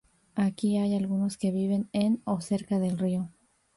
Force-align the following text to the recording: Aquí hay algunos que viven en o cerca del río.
Aquí 0.33 0.79
hay 0.79 0.95
algunos 0.95 1.37
que 1.37 1.51
viven 1.51 1.87
en 1.93 2.21
o 2.25 2.41
cerca 2.41 2.79
del 2.79 2.97
río. 2.97 3.29